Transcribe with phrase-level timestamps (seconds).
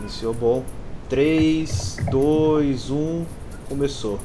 [0.00, 0.62] Iniciou bom.
[1.08, 3.24] 3, 2, 1,
[3.68, 4.20] começou.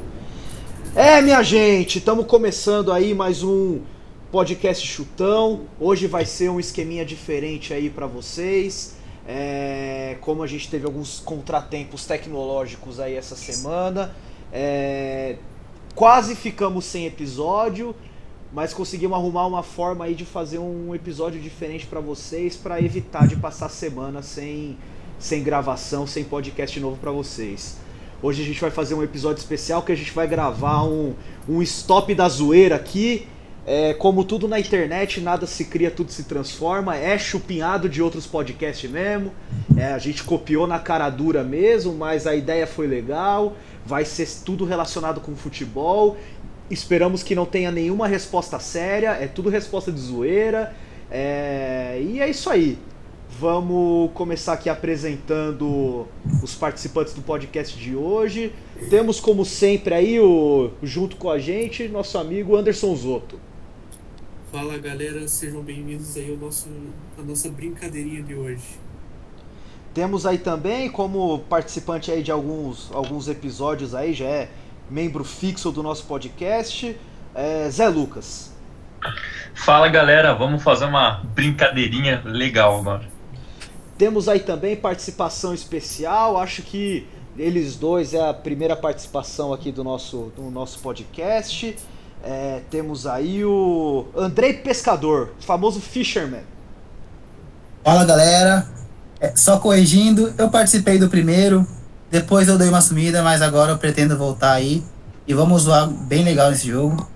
[0.93, 3.79] É, minha gente, estamos começando aí mais um
[4.29, 5.61] podcast chutão.
[5.79, 8.97] Hoje vai ser um esqueminha diferente aí para vocês.
[9.25, 14.13] É, como a gente teve alguns contratempos tecnológicos aí essa semana,
[14.51, 15.37] é,
[15.95, 17.95] quase ficamos sem episódio,
[18.53, 23.27] mas conseguimos arrumar uma forma aí de fazer um episódio diferente para vocês, para evitar
[23.27, 24.77] de passar semana sem
[25.17, 27.77] sem gravação, sem podcast novo para vocês.
[28.23, 31.13] Hoje a gente vai fazer um episódio especial que a gente vai gravar um,
[31.47, 33.27] um stop da zoeira aqui.
[33.65, 36.97] É, como tudo na internet, nada se cria, tudo se transforma.
[36.97, 39.31] É chupinhado de outros podcasts mesmo.
[39.77, 43.55] É, a gente copiou na cara dura mesmo, mas a ideia foi legal.
[43.85, 46.17] Vai ser tudo relacionado com futebol.
[46.71, 49.09] Esperamos que não tenha nenhuma resposta séria.
[49.09, 50.73] É tudo resposta de zoeira.
[51.11, 52.77] É, e é isso aí.
[53.37, 56.07] Vamos começar aqui apresentando
[56.41, 58.53] os participantes do podcast de hoje.
[58.89, 63.37] Temos, como sempre, aí, o, junto com a gente, nosso amigo Anderson Zoto.
[64.49, 66.69] Fala galera, sejam bem-vindos aí ao nosso,
[67.17, 68.79] à nossa brincadeirinha de hoje.
[69.93, 74.49] Temos aí também, como participante aí de alguns, alguns episódios aí, já é
[74.91, 76.97] membro fixo do nosso podcast,
[77.33, 78.51] é Zé Lucas.
[79.55, 83.03] Fala galera, vamos fazer uma brincadeirinha legal agora.
[83.97, 89.83] Temos aí também participação especial, acho que eles dois é a primeira participação aqui do
[89.83, 91.77] nosso, do nosso podcast.
[92.23, 96.43] É, temos aí o Andrei Pescador, famoso Fisherman.
[97.83, 98.67] Fala galera,
[99.19, 101.65] é, só corrigindo, eu participei do primeiro,
[102.11, 104.83] depois eu dei uma sumida, mas agora eu pretendo voltar aí
[105.25, 107.09] e vamos zoar bem legal nesse jogo.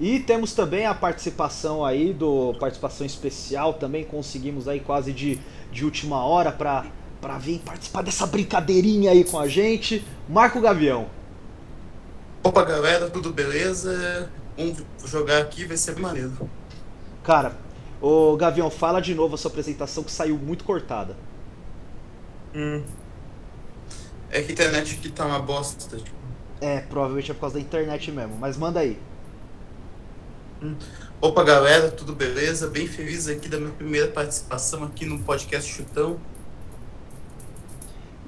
[0.00, 5.38] E temos também a participação aí do participação especial, também conseguimos aí quase de,
[5.70, 6.86] de última hora para
[7.20, 11.06] para vir participar dessa brincadeirinha aí com a gente, Marco Gavião.
[12.44, 14.30] Opa galera, tudo beleza?
[14.56, 16.48] Vamos jogar aqui, vai ser maneiro.
[17.24, 17.56] Cara,
[18.00, 21.16] o Gavião, fala de novo a sua apresentação que saiu muito cortada.
[22.54, 22.84] Hum.
[24.30, 25.98] É que a internet aqui tá uma bosta.
[26.60, 28.98] É, provavelmente é por causa da internet mesmo, mas manda aí.
[30.62, 30.74] Hum.
[31.20, 32.68] Opa galera, tudo beleza?
[32.68, 36.18] Bem feliz aqui da minha primeira participação aqui no podcast Chutão.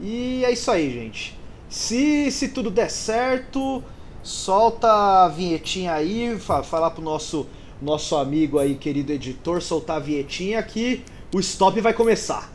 [0.00, 1.38] E é isso aí, gente.
[1.68, 3.82] Se, se tudo der certo,
[4.22, 7.46] solta a vinhetinha aí, fa falar pro nosso,
[7.80, 12.50] nosso amigo aí, querido editor, soltar a vinhetinha que o stop vai começar.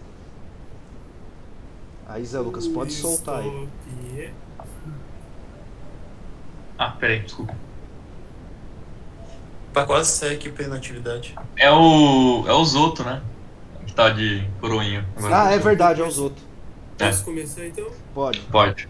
[2.08, 3.68] Aí, Zé Lucas, pode soltar aí.
[4.18, 4.34] aí.
[6.78, 7.56] Ah, peraí, desculpa.
[9.74, 11.36] Pra quase sair aqui pela atividade.
[11.58, 12.46] É o.
[12.48, 13.22] É o Zoto, né?
[13.86, 15.06] Que tá de coroinha.
[15.18, 16.46] Agora Ah, é verdade, é os outros.
[16.98, 17.88] Posso começar então?
[18.14, 18.40] Pode.
[18.42, 18.88] Pode.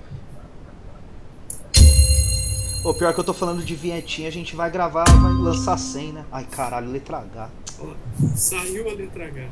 [2.86, 6.14] O pior que eu tô falando de vinhetinha, a gente vai gravar, vai lançar 100,
[6.14, 6.26] né?
[6.32, 7.50] Ai, caralho, letra H.
[7.80, 7.88] Ó,
[8.36, 9.48] saiu a letra H.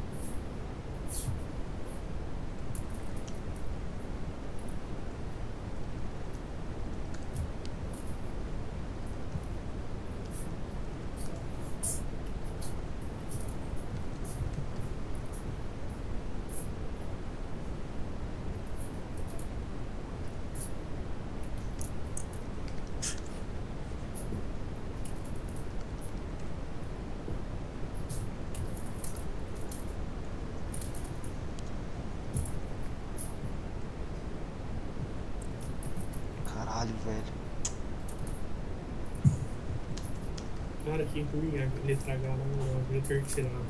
[36.45, 37.24] Caralho, velho.
[41.34, 42.36] A letra H
[42.92, 43.66] devia ter tirado.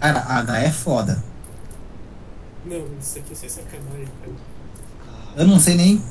[0.00, 1.22] Cara, H é foda.
[2.64, 4.32] Não, isso aqui é sacanagem, cara.
[5.36, 6.02] Eu não sei nem.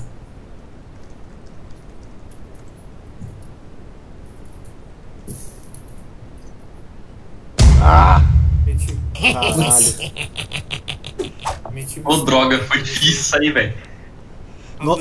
[9.32, 9.94] Caralho.
[12.06, 13.74] Ô, droga, foi difícil aí, velho.
[14.80, 14.98] No-.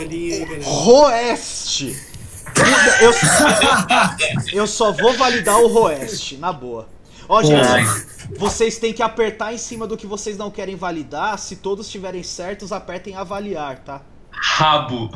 [0.62, 1.96] Roeste.
[3.00, 3.12] Eu,
[4.52, 6.88] eu só vou validar o Roeste, na boa.
[7.28, 7.58] Ó, gente,
[8.36, 11.38] vocês têm que apertar em cima do que vocês não querem validar.
[11.38, 14.02] Se todos estiverem certos, apertem avaliar, tá?
[14.30, 15.10] Rabo.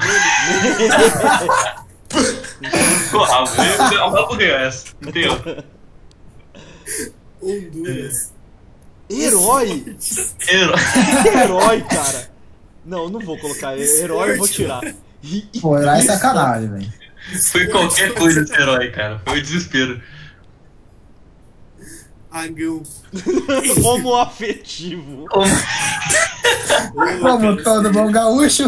[3.13, 3.51] O rabo.
[3.51, 4.87] O rabo ganhou essa.
[5.31, 5.65] Outra.
[7.43, 8.33] Honduras.
[9.11, 9.97] Herói?
[10.49, 10.75] Herói.
[11.43, 12.31] Herói, cara.
[12.85, 14.83] Não, não vou colocar herói, eu vou tirar.
[15.23, 16.93] E- e- Pô, herói é sacanagem, velho.
[17.51, 19.21] Foi qualquer coisa esse herói, cara.
[19.25, 20.01] Foi o desespero.
[22.31, 22.83] Agão.
[23.85, 25.27] Homo afetivo.
[27.21, 28.65] Como todo bom gaúcho.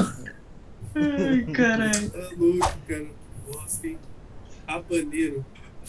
[0.95, 2.11] Ai, caralho.
[2.11, 3.07] Tá louco, cara.
[3.53, 3.99] Nossa, hein?
[4.67, 5.45] Rapaneiro.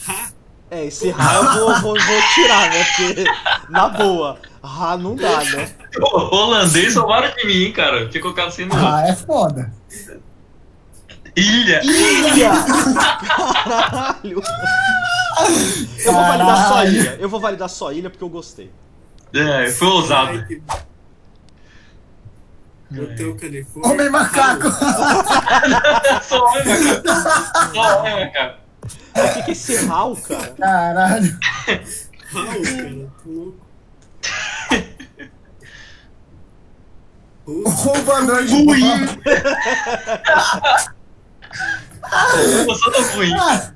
[0.08, 0.30] Ha!
[0.72, 2.84] É, esse Ra eu vou, vou, vou tirar, né?
[2.96, 3.26] Porque,
[3.70, 5.70] na boa, Ra não dá, né?
[6.00, 8.08] O holandês salvaram de mim, hein, cara.
[8.10, 8.76] Tinha colocado assim no.
[8.76, 9.74] Ah, é foda.
[11.36, 11.82] Ilha!
[11.84, 12.52] Ilha!
[13.28, 14.42] Caralho!
[16.06, 17.18] Eu vou validar só ilha.
[17.20, 18.72] Eu vou validar só ilha porque eu gostei.
[19.34, 20.32] É, foi ousado.
[20.38, 20.62] Ai, que-
[23.02, 23.92] Hotel Califórnia.
[23.94, 24.70] Homem macaco.
[26.24, 27.72] Só olha, cara.
[27.74, 28.60] Só olha, cara.
[29.16, 30.54] O que, que é esse Hal, cara?
[30.54, 31.40] Caralho.
[32.32, 33.12] Raul, cara.
[33.24, 33.70] Tô louco.
[37.46, 38.80] Roubador de Ruim.
[38.80, 39.18] bola.
[42.66, 43.34] Eu só tô ruim.
[43.36, 43.74] Ah,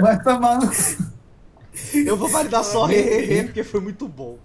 [0.00, 0.70] Vai tomar no.
[1.94, 4.38] Eu vou validar só hehehe porque foi muito bom.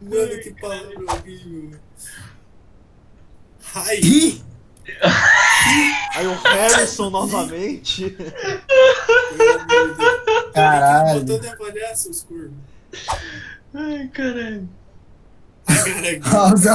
[0.00, 1.78] Mano, que palavra horrível.
[3.74, 4.42] Ai, Ih,
[6.14, 8.16] Aí o Harrison novamente.
[10.54, 11.20] Caralho.
[11.24, 12.52] Botão de avaliar seus curvos.
[13.74, 14.68] Ai, caralho.
[16.22, 16.70] Cara, Ó, o Zé-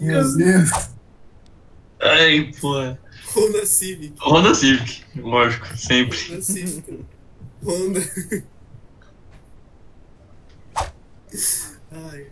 [0.00, 0.70] Meu Deus.
[2.00, 2.96] Ai, pô.
[3.34, 4.14] Honda Civic.
[4.20, 6.18] Honda Civic, lógico, sempre.
[6.30, 7.04] Honda Civic.
[7.64, 8.00] Honda.
[11.90, 12.26] Ai,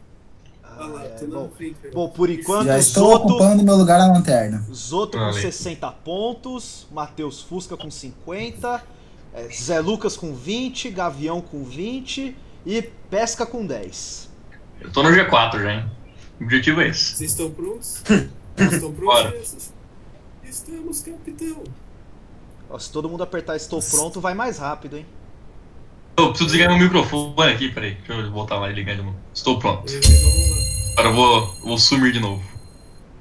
[0.65, 1.51] lá, Ah, é, bom,
[1.93, 4.67] bom, por enquanto, Já estou Zoto, ocupando meu lugar na lanterna.
[4.73, 5.41] Zoto com Vale.
[5.41, 8.83] 60 pontos, Matheus Fusca com 50,
[9.35, 12.37] é, Zé Lucas com 20, Gavião com 20
[12.67, 14.29] e Pesca com 10.
[14.81, 15.91] Eu tô no G4 já, hein?
[16.41, 17.17] O objetivo é esse.
[17.17, 18.03] Vocês estão prontos?
[18.57, 19.71] Vocês estão prontos?
[20.51, 21.63] Estamos, capitão.
[22.69, 25.07] Ó, se todo mundo apertar estou pronto, vai mais rápido, hein?
[26.17, 27.95] Eu preciso desligar meu microfone aqui, peraí.
[27.95, 29.17] Deixa eu voltar lá e ligar de novo.
[29.33, 29.85] Estou pronto.
[30.99, 32.43] Agora eu vou, vou sumir de novo.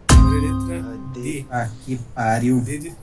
[0.10, 1.22] Agora letra D.
[1.22, 1.46] D.
[1.52, 2.62] Ah, que pariu.
[2.62, 2.96] D de...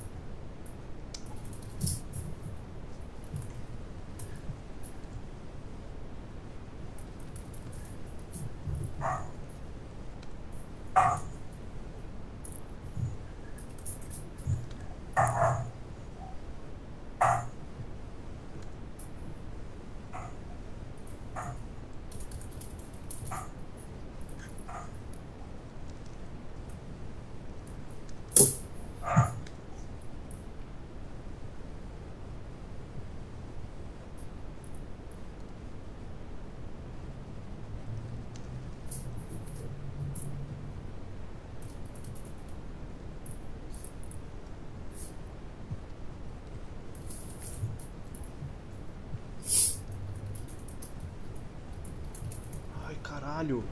[52.88, 53.64] Ai, caralho.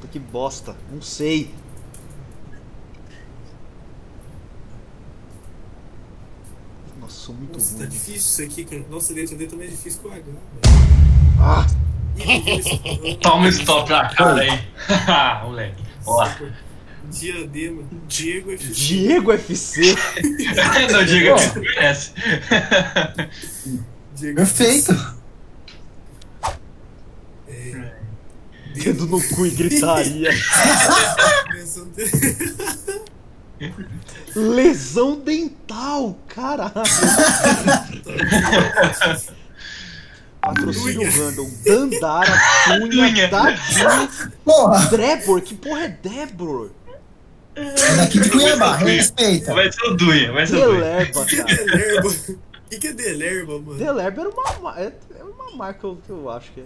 [0.00, 1.54] Puta, Que bosta, não sei.
[7.00, 7.88] Nossa, sou muito Nossa, tá ruim.
[7.88, 8.84] difícil isso aqui, cara.
[8.90, 10.38] Nossa, a letra D tá mais difícil que o H, velho.
[11.38, 11.64] Ah,
[13.22, 14.60] Toma stop na cara aí.
[15.46, 15.84] Moleque.
[16.04, 16.36] Vamos lá.
[17.12, 17.82] Diadema.
[18.08, 18.72] Diego FC.
[18.72, 19.94] Diego FC.
[20.90, 21.04] Não.
[21.04, 21.36] Diego
[24.36, 25.14] Perfeito.
[27.48, 27.92] É,
[28.74, 30.30] Dedo no cu e gritaria.
[34.34, 36.72] Lesão dental, caralho.
[40.40, 41.50] Patrocínio random.
[41.64, 43.28] Dandara, Cunha.
[43.28, 44.08] Dadinho,
[44.44, 45.40] Porra, Drebor.
[45.40, 46.70] Que porra é Drebor?
[47.56, 49.54] é daqui de Cuiabá, respeita.
[49.54, 50.84] Vai ser o Dunha, vai ser o Dunha.
[50.84, 51.24] É cara.
[51.54, 52.08] Delerba?
[52.08, 53.74] O que que é Delerba, mano?
[53.78, 56.64] Delerba era uma, ma- é, é uma marca que eu acho que é.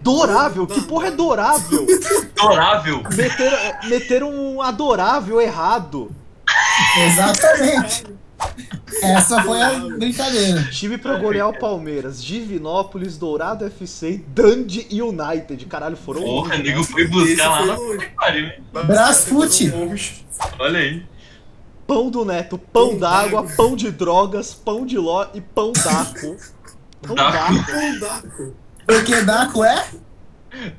[0.00, 0.66] Dorável?
[0.66, 1.86] Que porra é dorável?
[2.38, 3.02] Adorável.
[3.14, 6.10] Meteram, meteram um adorável errado.
[7.06, 8.04] Exatamente.
[9.02, 10.64] Essa foi a brincadeira.
[10.70, 15.64] Time pra golear o Palmeiras, Divinópolis, Dourado FC, Dundee United.
[15.66, 16.86] Caralho, foram Porra, longe, nego né?
[16.86, 18.52] foi buscar lá foi pariu, hein?
[18.72, 19.72] Brasfoot.
[20.58, 21.02] Olha aí.
[21.86, 26.36] Pão do Neto, pão d'água, pão de drogas, pão de ló e pão daco.
[27.02, 27.66] Pão daco.
[27.66, 28.54] Pão Daco.
[28.94, 29.84] Porque Daco é?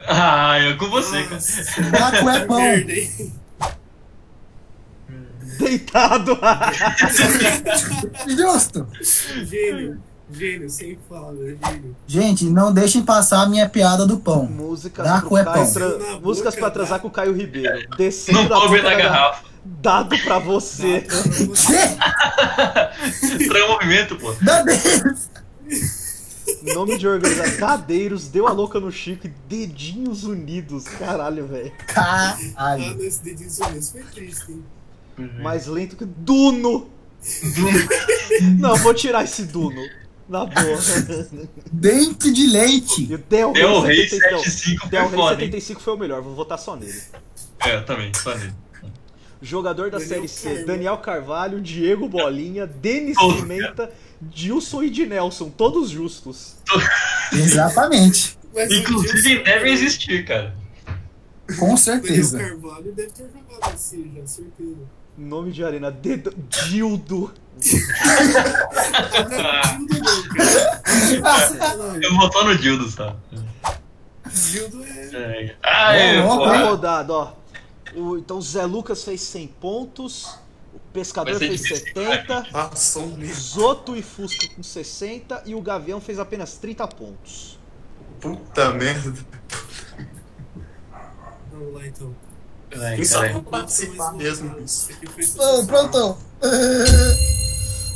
[0.08, 1.36] Ah, eu com você, cara.
[1.36, 2.60] Nossa, Daco é pão.
[5.58, 6.38] Deitado.
[8.28, 8.88] Justo.
[9.46, 10.02] Gênio.
[10.34, 11.96] Gênio, sem fala, gênio.
[12.08, 14.46] Gente, não deixem passar a minha piada do pão.
[14.46, 15.72] Músicas, Daco é pão.
[15.74, 15.90] tra-
[16.22, 17.00] Músicas boca, pra atrasar tá?
[17.00, 17.86] com o Caio Ribeiro.
[17.98, 19.44] Descendo Não a pode boca na da garrafa.
[19.64, 21.02] Dado pra você.
[21.02, 21.88] Quê?
[23.48, 24.34] Trama movimento, pô.
[24.64, 25.30] Deus.
[26.74, 27.58] Nome de organização.
[27.58, 30.84] Cadeiros, deu a louca no Chico e Dedinhos Unidos.
[30.86, 31.72] Caralho, velho.
[31.96, 32.96] Ah, Caralho.
[32.96, 34.64] nesse dedinho sumiço foi triste, hein?
[35.42, 36.90] Mais lento que Duno.
[38.58, 39.82] Não, vou tirar esse Duno.
[40.28, 40.78] Na boa.
[41.72, 43.04] Dente de leite.
[43.10, 45.52] E o Del Del Rey Rey 75 75 Del foi Rey foda, hein?
[45.52, 47.02] 75 foi o melhor, vou votar só nele.
[47.60, 48.54] É, eu também, só nele.
[49.42, 50.68] Jogador da Daniel Série C, Carvalho.
[50.68, 56.56] Daniel Carvalho, Diego Bolinha, Denis Todos, Pimenta, Dilson e Dinelson, todos justos.
[57.34, 58.38] Exatamente.
[58.54, 60.54] Mas Inclusive Gilson- devem existir, cara.
[61.58, 62.38] Com Daniel certeza.
[62.40, 64.78] Carvalho deve ter jogado assim, já, certeza.
[65.18, 67.32] Nome de arena, Dedo, Dildo.
[67.56, 67.62] Não,
[69.88, 71.78] Dildo não, cara.
[71.78, 73.16] Não, Eu vou botar no Dildo, tá?
[74.34, 75.10] Dildo é.
[75.14, 75.56] É.
[75.64, 76.22] Ah, é, hein?
[76.22, 77.34] rodada, ó.
[77.96, 80.38] O, então o Zé Lucas fez 100 pontos,
[80.74, 83.34] o Pescador fez difícil, 70, Passou mesmo.
[83.36, 87.60] Zoto e Fusca com 60 e o Gavião fez apenas 30 pontos.
[88.20, 89.14] Puta merda.
[91.52, 92.16] Vamos lá então.
[92.74, 94.60] Ai, Quem não participar mesmo.
[94.60, 95.66] Isso aqui foi Ô, sensacional.
[95.66, 96.18] pronto.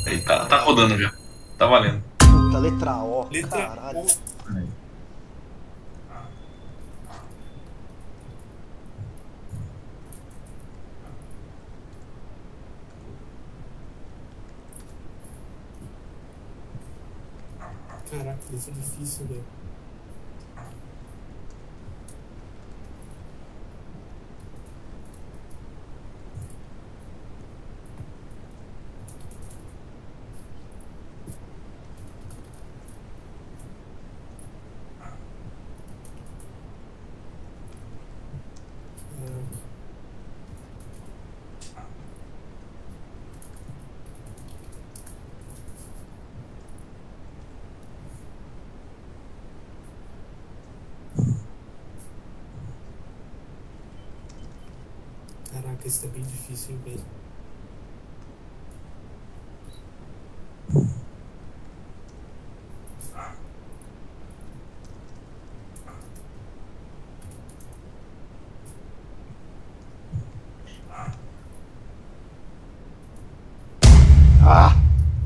[0.06, 1.12] Aí, tá, tá rodando já.
[1.56, 2.02] Tá valendo.
[2.18, 4.00] Puta, letra O, Letra caralho.
[4.00, 4.06] O.
[18.16, 19.44] Caraca, isso é difícil, velho.
[55.52, 55.75] Caraca.
[55.86, 57.04] Caraca, esse tá bem difícil, hein, velho.
[74.48, 74.76] Ah!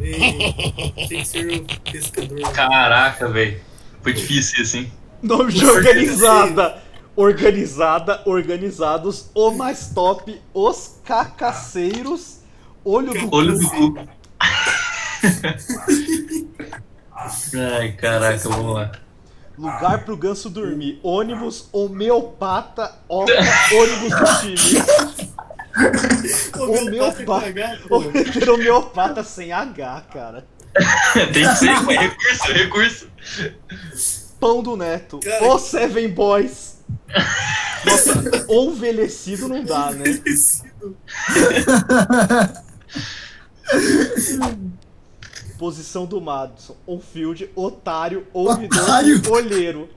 [0.00, 2.52] Ei, tem que ser o pescador.
[2.52, 3.60] Caraca, velho.
[4.02, 4.92] Foi difícil isso, hein?
[5.22, 6.79] Nome de organizada.
[7.20, 12.38] Organizada, organizados, o mais top, os cacaceiros,
[12.82, 13.90] olho do Olho cu.
[13.90, 14.08] do cu.
[17.76, 18.92] Ai, caraca, vamos lá.
[19.58, 20.98] Lugar pro ganso dormir.
[21.02, 23.34] Ônibus, homeopata, oca,
[23.74, 24.56] ônibus do time.
[26.58, 27.80] Homeopata H,
[28.50, 29.22] Homeopata.
[29.22, 30.46] sem H, cara.
[31.34, 33.10] Tem que ser, é recurso, é recurso.
[34.40, 35.20] Pão do Neto.
[35.20, 36.69] Cara, O Seven Boys.
[37.84, 40.08] Nossa, envelhecido não dá, né?
[40.08, 40.96] Envelhecido.
[45.58, 46.76] Posição do Madison.
[46.86, 49.22] On-field, otário, ouvidor, Otário.
[49.30, 49.88] olheiro.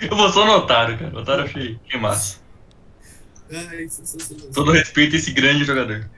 [0.00, 1.18] Eu vou só no Otário, cara.
[1.18, 2.38] Otário eu achei que massa.
[3.52, 3.86] Ai.
[4.54, 6.08] Todo respeito a esse grande jogador.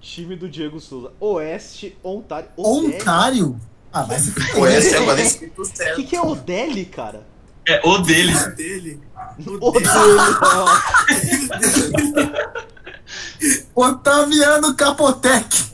[0.00, 1.12] Time do Diego Souza.
[1.18, 2.48] Oeste, Ontário.
[2.56, 3.58] Ontário?
[3.94, 5.94] Ah, essa é agora escrito O certo.
[5.96, 7.24] que, que é Odelli, cara?
[7.66, 8.34] É, o dele.
[8.34, 9.00] O dele.
[9.60, 9.88] O dele.
[10.42, 10.66] ó.
[13.74, 15.64] Otaviano Capotec.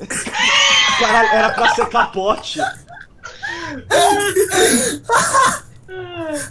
[0.98, 2.60] Caralho, era pra ser capote.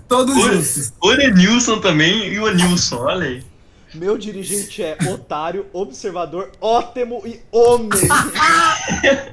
[0.08, 0.94] Todos O, juntos.
[1.02, 3.44] o Lenilson também e o Nilson, olha aí.
[3.94, 7.90] Meu dirigente é otário, observador, ótimo e homem.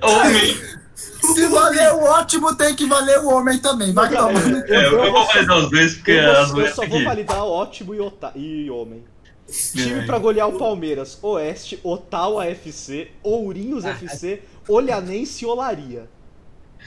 [0.01, 0.57] Homem.
[0.97, 3.93] Se valer o ótimo, tem que valer o homem também.
[3.93, 4.69] Vai Cara, tomar.
[4.71, 7.05] É, eu, vou validar os dois porque Eu, as vou, eu só vou aqui.
[7.05, 9.05] validar ótimo e, ota e homem.
[9.47, 10.07] Time É.
[10.07, 16.09] pra golear o Palmeiras: Oeste, Ottawa FC, Ourinhos FC, Olhanense e Olaria.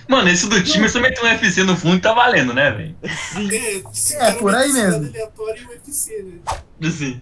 [0.08, 2.96] Mano, esse do time você meteu um FC no fundo tá valendo, né, velho?
[3.04, 5.06] É, esse É, cara por aí mesmo.
[5.06, 6.88] aleatória e UFC, né?
[6.88, 7.22] Assim.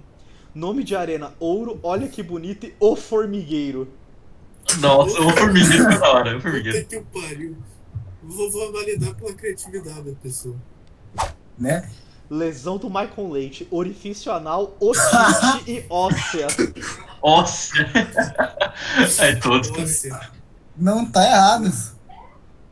[0.55, 3.89] Nome de arena: Ouro, olha que bonito e O Formigueiro.
[4.79, 6.85] Nossa, o formigueiro foi da hora, o Puta formigueiro.
[6.87, 7.57] que pariu.
[8.23, 10.55] Vou, vou validar pela criatividade da pessoa.
[11.57, 11.89] né?
[12.29, 16.47] Lesão do Michael Leite, orifício anal, otite e óssea.
[17.23, 17.73] Nossa!
[19.19, 19.69] É todos.
[19.71, 20.31] Nossa,
[20.75, 21.71] Não tá errado.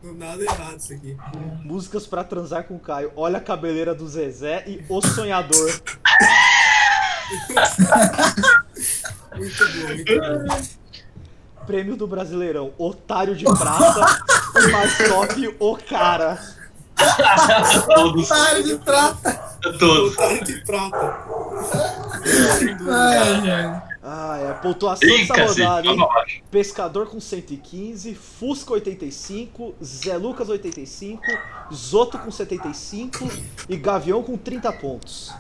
[0.04, 1.18] não nada errado isso aqui.
[1.64, 3.12] Músicas pra transar com o Caio.
[3.16, 5.82] Olha a cabeleira do Zezé e O Sonhador.
[9.36, 10.62] Muito bom, muito bom.
[11.66, 12.72] Prêmio do Brasileirão.
[12.78, 14.24] Otário de prata.
[14.56, 16.40] o mais top, o cara.
[17.94, 18.32] Todos.
[18.32, 19.34] Otário de prata.
[19.80, 20.14] Todos.
[20.14, 21.18] Otário de prata.
[22.90, 23.82] Ai, ai.
[24.08, 24.54] Ah, é.
[24.54, 26.08] Pontuação Ih, dessa rodada, hein?
[26.52, 31.24] Pescador com 115, Fusca 85, Zé Lucas 85,
[31.74, 33.28] Zoto com 75
[33.68, 35.34] e Gavião com 30 pontos.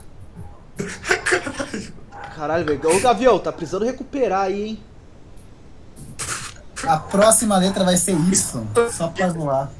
[2.36, 2.98] Caralho, velho.
[2.98, 4.79] Ô, Gavião, tá precisando recuperar aí, hein?
[6.87, 8.35] A próxima letra vai ser Y.
[8.91, 9.71] Só pra zoar.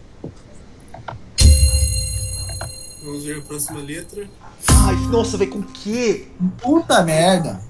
[3.04, 4.28] Vamos ver a próxima letra.
[4.68, 6.28] Ai, nossa, velho, com o quê?
[6.60, 7.62] Puta merda.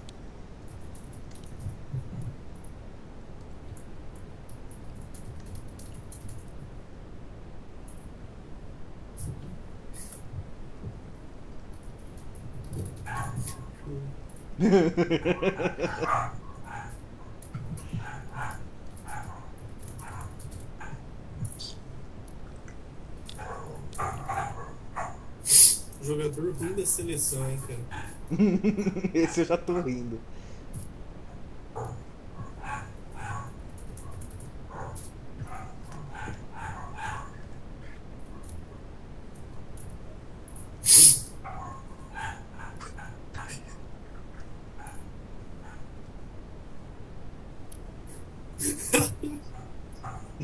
[26.05, 27.79] Jogador ruim da seleção, hein, cara.
[29.13, 30.19] Esse eu já tô rindo.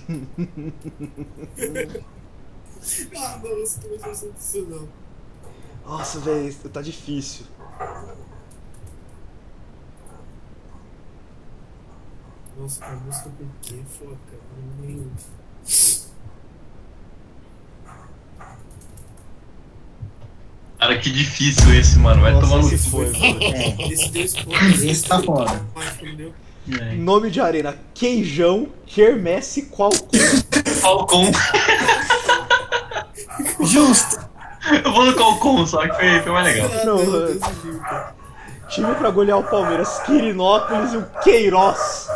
[3.15, 3.95] Ah, não, isso não
[4.35, 5.00] isso não.
[6.13, 7.45] Nossa, velho, tá difícil.
[12.59, 13.75] Nossa, cara, música por quê?
[13.97, 14.17] Foca,
[14.81, 15.09] lembro.
[20.77, 22.21] Cara, que difícil esse, mano.
[22.21, 22.91] Vai Nossa, tomar no esse cu.
[22.91, 23.15] foi.
[23.15, 23.93] É.
[23.93, 24.83] Esse deu spoiler.
[24.91, 25.65] Esse tá foda.
[26.77, 26.93] É.
[26.95, 30.09] Nome de arena: Queijão, Kermesse, Qualcom.
[30.81, 31.31] Falcon.
[33.63, 34.20] Justo.
[34.83, 36.69] Eu vou no Falcon, só que foi, foi mais legal.
[36.85, 38.15] Não, cara.
[38.69, 42.09] Time pra golear o Palmeiras: Quirinópolis e o Queiroz.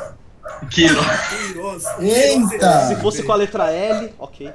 [0.70, 1.00] Queiro.
[1.30, 1.84] Queiroz.
[2.00, 2.88] Eita!
[2.88, 4.52] Se fosse com a letra L, ok.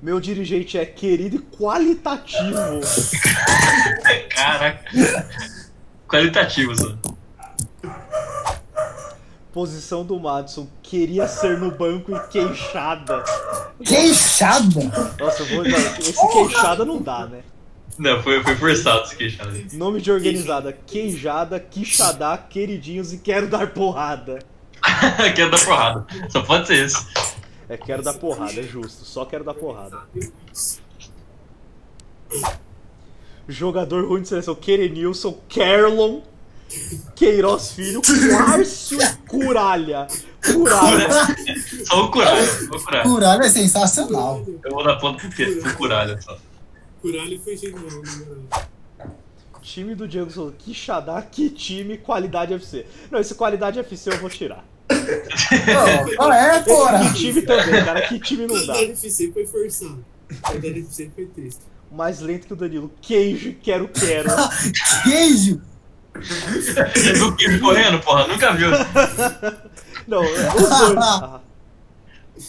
[0.00, 2.80] Meu dirigente é querido e qualitativo.
[4.34, 5.26] Caraca.
[6.08, 6.92] Qualitativo, só.
[9.52, 13.22] Posição do Madison, queria ser no banco e queixada.
[13.84, 15.14] Queixada.
[15.20, 15.66] Nossa, eu vou.
[15.66, 17.42] Esse queixada não dá, né?
[17.98, 19.66] Não, foi, foi forçado esse queixado aí.
[19.74, 24.38] Nome de organizada: Queijada, Quixadá, Queridinhos e Quero Dar Porrada.
[25.36, 26.06] Quero dar porrada.
[26.28, 27.06] Só pode ser esse.
[27.68, 29.04] É, quero dar porrada, é justo.
[29.04, 30.00] Só quero dar porrada.
[33.48, 36.20] Jogador ruim de seleção: Querenilson, Kerlon,
[37.14, 40.06] Queiroz Filho, Quárcio e Curalha.
[40.44, 41.08] Curalha.
[41.84, 43.02] Só o o curalho.
[43.02, 44.44] Curalho é sensacional.
[44.64, 45.46] Eu vou dar ponto pro quê?
[45.46, 46.36] Pro curalho só.
[47.00, 48.68] Curalho foi genial, moral.
[49.60, 52.84] Time do Diego Souza, Quixadá, que time, qualidade FC.
[53.10, 54.64] Não, esse qualidade FC eu vou tirar.
[54.88, 56.98] Pô, Qual é, porra?
[57.12, 58.74] Que time também, cara, que time não dá.
[58.74, 60.04] Qualidade FC foi forçado.
[60.42, 61.60] Qualidade FC foi triste.
[61.92, 62.90] Mais lento que o Danilo.
[63.00, 64.30] Queijo, quero, quero.
[65.04, 65.60] Queijo.
[66.14, 68.26] Você viu o queijo correndo, porra?
[68.26, 68.70] Nunca viu.
[70.06, 70.96] Não, é os dois.
[70.98, 71.40] Ah.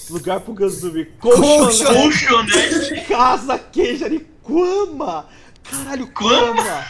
[0.10, 1.06] Lugar pro Ganzumi.
[1.20, 3.02] Colchonete, Colchonete.
[3.08, 5.28] casa, queijo, Ariquama.
[5.64, 6.86] Caralho, Quama.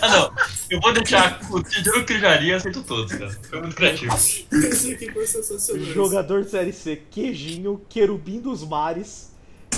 [0.00, 0.32] Ah, não.
[0.70, 3.30] Eu vou deixar o Tijolo Crijaria, aceito todos, cara.
[3.50, 4.14] Foi muito criativo.
[4.14, 5.84] Esse aqui foi sensacional.
[5.84, 9.30] Jogador de Série C, Queijinho, Querubim dos Mares,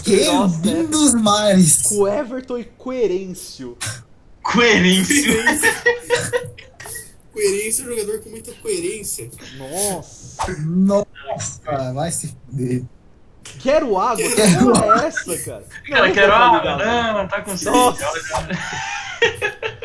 [0.05, 1.83] Querubim dos mares.
[1.83, 3.77] com Everton e Coerêncio.
[4.53, 5.33] Coerência.
[7.33, 9.31] Coerência, um jogador com muita coerência.
[9.57, 10.53] Nossa.
[10.59, 12.83] Nossa, vai se fuder.
[13.61, 14.17] Quero água?
[14.25, 15.65] Que Quero porra é essa, cara?
[15.89, 16.59] Cara, não quero água.
[16.59, 16.85] ligado.
[16.85, 17.75] Não, não tá com sede.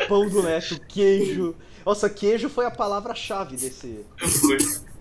[0.08, 1.54] Pão do Neto, queijo.
[1.84, 4.04] Nossa, queijo foi a palavra-chave desse.
[4.20, 4.58] Eu fui.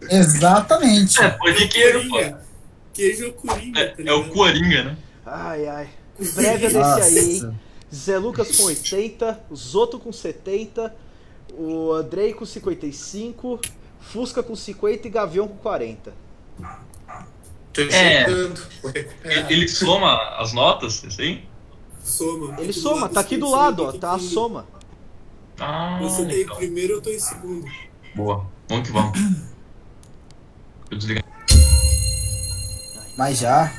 [0.10, 1.22] Exatamente.
[1.22, 2.16] É, pô de queijo, pô.
[2.18, 2.42] Coringa.
[2.94, 4.30] Queijo é o Coringa, É, tá é o?
[4.30, 4.98] Coringa, né?
[5.26, 5.90] Ai, ai.
[6.36, 7.60] Prévia desse aí, hein?
[7.94, 10.96] Zé Lucas com 80, Zoto com 70,
[11.54, 13.60] o Andrei com 55,
[14.00, 16.14] Fusca com 50 e Gavião com 40.
[17.72, 18.26] Tô É.
[18.26, 18.62] chegando.
[19.50, 21.44] Ele, soma as notas, aí?
[22.04, 22.56] Soma.
[22.60, 23.92] Ele soma, tá aqui do lado, ó.
[23.94, 24.66] Tá a soma.
[25.60, 26.58] Ah, Você tá em legal.
[26.58, 27.66] primeiro, eu tô em segundo.
[28.16, 28.46] Boa.
[28.68, 29.18] Vamos que vamos.
[30.92, 31.24] Eu desliguei.
[33.18, 33.72] Mas já.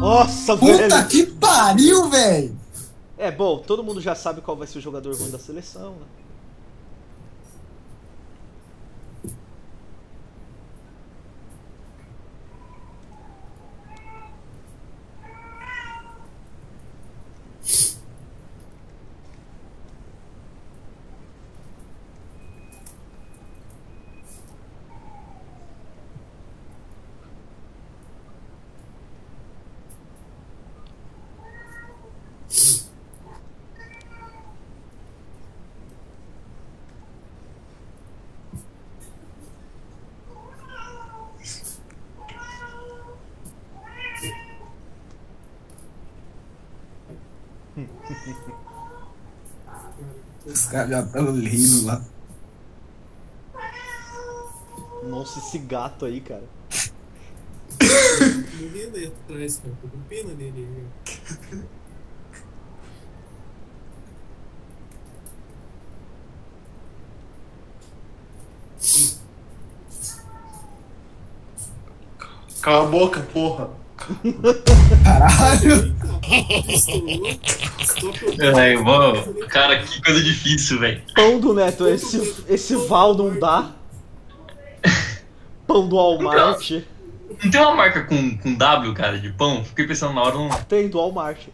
[0.00, 1.08] Nossa, Puta velho.
[1.08, 2.56] que pariu, velho!
[3.18, 6.06] É, bom, todo mundo já sabe qual vai ser o jogador ruim da seleção, né?
[50.46, 52.02] Os caras já estão rindo lá.
[55.04, 56.44] Nossa, esse gato aí, cara.
[58.60, 59.74] Não vi ali atrás, cara.
[59.80, 60.66] Tô com pena dele.
[60.66, 60.84] né?
[72.60, 73.70] Cala a boca, porra.
[75.04, 75.96] Caralho!
[78.38, 81.02] É, mano, cara, que coisa difícil, velho.
[81.14, 83.72] Pão do Neto, esse, esse Val não dá.
[85.66, 86.70] Pão do Walmart.
[87.42, 89.64] Não tem uma marca com, com W, cara, de pão?
[89.64, 91.46] Fiquei pensando na hora, não Tem do Walmart.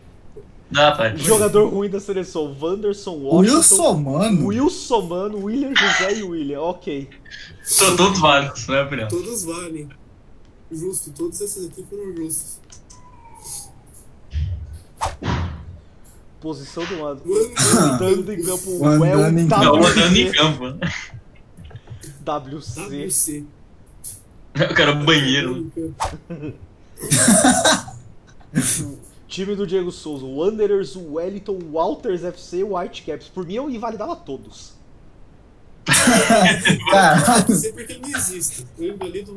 [0.70, 1.16] dá, pai.
[1.16, 3.56] Jogador ruim da seleção: Wanderson, Washington.
[3.56, 4.46] Wilson, mano.
[4.46, 6.60] Wilson, mano, William José e William.
[6.60, 7.10] Ok.
[7.62, 9.08] São todos válidos, né, opinião?
[9.08, 9.88] Todos valem.
[10.72, 12.60] Justo, todos esses aqui foram justos.
[16.44, 17.22] Posição do lado.
[17.80, 18.70] Andando em campo.
[18.70, 19.86] O andando em campo.
[19.86, 20.36] andando em WC.
[20.36, 20.64] campo.
[22.22, 22.80] WC.
[22.82, 23.44] WC.
[24.70, 25.72] O cara banheiro.
[29.26, 30.26] Time do Diego Souza.
[30.26, 33.28] Wanderers, Wellington, Walters FC, Whitecaps.
[33.28, 34.74] Por mim eu invalidava todos.
[36.90, 37.46] Caralho.
[37.48, 38.66] Não sei porque ele não existe.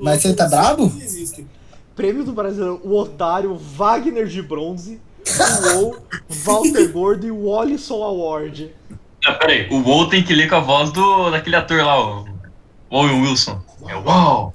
[0.01, 0.83] Mas você tá brabo?
[0.83, 1.47] Ele não existe.
[1.95, 4.99] Prêmio do Brasileiro, o Otário, Wagner de Bronze,
[5.39, 8.73] o WoW, Walter Gordo e o Wallison Award.
[9.25, 12.27] Ah, peraí, o WoW tem que ler com a voz do, daquele ator lá, o
[12.89, 13.61] Owen Wilson.
[13.87, 14.53] É uau!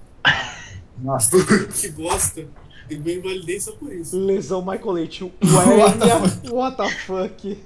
[0.99, 1.37] Nossa.
[1.81, 2.47] Que bosta.
[2.89, 4.19] Eu invalidei só por isso.
[4.19, 7.59] Lesão Michael Leite, o Werner, what the fuck.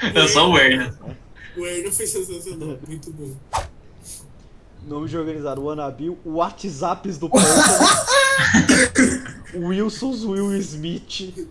[0.00, 0.92] É só o Werner.
[1.56, 2.78] O Erna foi sensacional.
[2.86, 3.34] Muito bom.
[4.86, 7.88] Nome de organizado, o Anabil, o WhatsApps do Pântano,
[9.66, 11.48] Wilsons Will Smith,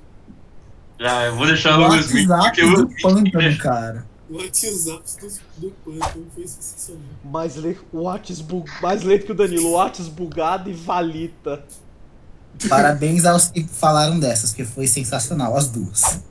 [1.00, 4.06] Já, eu vou deixar o Will Smith, WhatsApp do pântano, cara.
[4.30, 7.04] O WhatsApp do, do Pântano foi sensacional.
[7.24, 11.64] mais, le, Whats bu, mais lento que o Danilo, Whats bugado e Valita.
[12.70, 16.22] Parabéns aos que falaram dessas, que foi sensacional, as duas.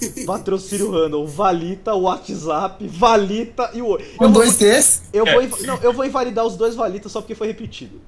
[0.24, 3.98] Patrocínio Randall, Valita, WhatsApp, Valita e o.
[4.16, 7.12] Com Eu vou, dois T's, eu vou, inv- não, eu vou invalidar os dois Valitas
[7.12, 8.00] só porque foi repetido.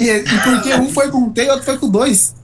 [0.00, 2.34] E, e porque um foi com T e outro foi com dois.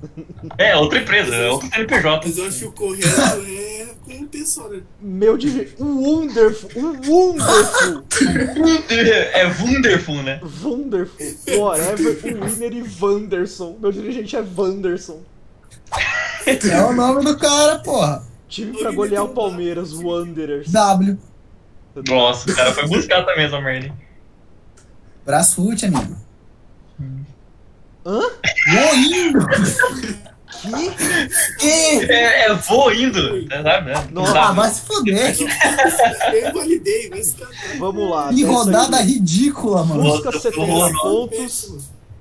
[0.58, 2.26] É, outra empresa, é outro CNPJ.
[2.26, 4.82] Mas eu acho que o correto é com o T só, né?
[5.00, 5.68] Meu de.
[5.78, 8.04] Um Wonderful, um Wonderful,
[9.34, 10.40] É wonderful, né?
[10.62, 11.26] Wonderful,
[11.58, 13.76] whatever, o Winner e Wanderson.
[13.80, 15.20] Meu dirigente é Wanderson.
[16.46, 18.22] É o nome do cara, porra.
[18.48, 20.70] Time pra golear o Palmeiras, Wanderers.
[20.70, 21.18] W.
[22.08, 23.92] Nossa, o cara foi buscar também essa merda.
[25.24, 26.25] Brasfoot, amigo.
[28.06, 28.20] Hã?
[28.68, 29.46] Moindo!
[30.62, 30.90] Que?
[31.58, 32.12] Que?
[32.12, 33.92] É, é vou indo, sabe?
[34.12, 35.28] Não Nossa, Ah, vai se fuder.
[35.28, 35.34] Eu
[37.24, 37.78] se catar.
[37.78, 38.32] Vamos lá.
[38.32, 40.02] Que rodada aqui, ridícula, mano.
[40.04, 41.72] Busca Nossa, 70 porra, pontos.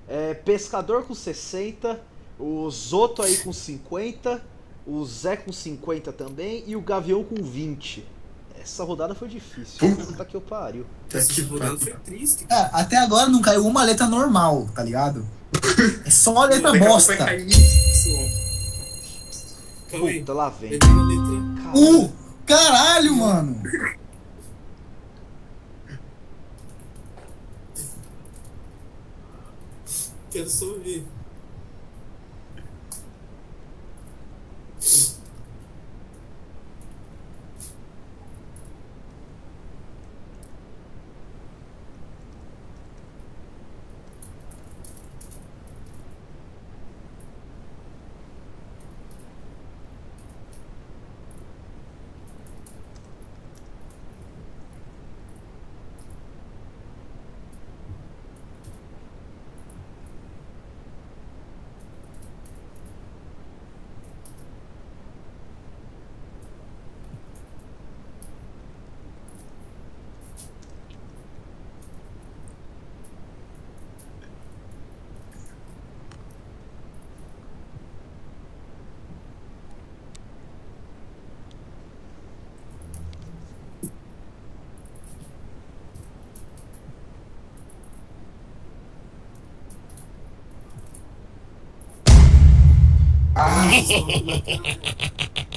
[0.09, 1.99] É, Pescador com 60.
[2.39, 4.41] O Zoto aí com 50.
[4.87, 6.63] O Zé com 50 também.
[6.65, 8.03] E o Gavião com 20.
[8.65, 9.95] Essa rodada foi difícil.
[9.95, 10.87] Puta que eu pariu.
[11.13, 12.45] Essa que rodada foi triste.
[12.45, 15.23] Cara, até agora não caiu uma letra normal, tá ligado?
[16.03, 17.15] É só a letra bosta.
[19.91, 20.79] Puta, lá vem.
[20.79, 21.75] Caralho.
[21.75, 22.11] Uh!
[22.43, 23.61] Caralho, mano!
[30.31, 31.05] Quero só ver.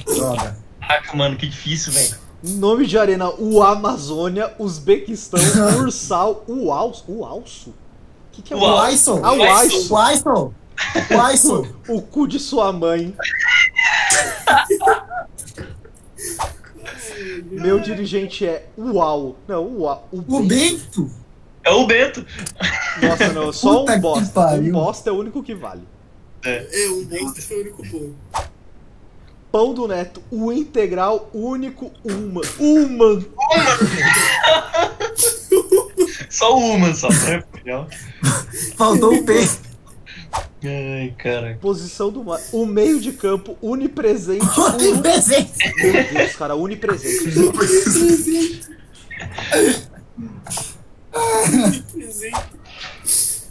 [0.05, 0.57] Droga.
[0.79, 2.15] Caraca, mano, que difícil, velho.
[2.43, 5.39] Nome de arena: o Amazônia, Uzbequistão,
[5.81, 7.03] Ursal, o Alço.
[7.07, 7.69] O Alço?
[7.69, 7.73] O
[8.31, 8.79] que, que é o O Uau.
[8.79, 9.21] Aisson.
[9.23, 10.53] Ah, o Aisson.
[11.11, 11.67] O Aisson.
[11.89, 13.13] O cu de sua mãe.
[17.51, 19.35] Meu dirigente é Uau.
[19.47, 20.07] Não, Uau.
[20.11, 21.11] O Bento.
[21.63, 22.25] É o Bento.
[23.01, 23.51] Nossa, não.
[23.51, 24.41] Só Puta um bosta.
[24.55, 25.83] Um bosta é o único que vale.
[26.43, 28.11] É, um bosta foi o único bom.
[29.51, 32.41] Pão do Neto, o integral único uma.
[32.59, 33.25] Uma.
[36.29, 37.09] Só uma, só.
[37.09, 37.43] né?
[37.55, 37.87] Legal.
[38.77, 39.33] Faltou o P.
[40.63, 41.57] Ai, cara.
[41.59, 42.39] Posição do mar.
[42.51, 44.45] O meio de campo unipresente.
[44.79, 45.73] uni- Presente.
[45.77, 47.31] Meu Deus, cara, unipresente.
[47.51, 48.69] Presente.